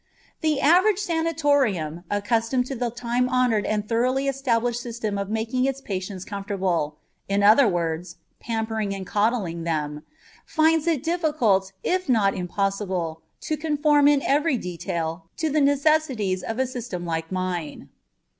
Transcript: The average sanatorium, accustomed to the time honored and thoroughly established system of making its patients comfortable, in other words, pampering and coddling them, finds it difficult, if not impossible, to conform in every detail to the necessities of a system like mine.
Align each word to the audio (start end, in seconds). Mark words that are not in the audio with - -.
The 0.39 0.59
average 0.61 0.97
sanatorium, 0.97 2.05
accustomed 2.09 2.65
to 2.65 2.75
the 2.75 2.89
time 2.89 3.29
honored 3.29 3.67
and 3.67 3.87
thoroughly 3.87 4.27
established 4.27 4.81
system 4.81 5.19
of 5.19 5.29
making 5.29 5.65
its 5.65 5.79
patients 5.79 6.25
comfortable, 6.25 6.97
in 7.29 7.43
other 7.43 7.67
words, 7.67 8.15
pampering 8.39 8.95
and 8.95 9.05
coddling 9.05 9.61
them, 9.63 10.01
finds 10.43 10.87
it 10.87 11.03
difficult, 11.03 11.71
if 11.83 12.09
not 12.09 12.33
impossible, 12.33 13.21
to 13.41 13.55
conform 13.55 14.07
in 14.07 14.23
every 14.23 14.57
detail 14.57 15.25
to 15.37 15.51
the 15.51 15.61
necessities 15.61 16.41
of 16.41 16.57
a 16.57 16.65
system 16.65 17.05
like 17.05 17.31
mine. 17.31 17.89